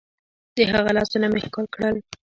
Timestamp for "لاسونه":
0.97-1.25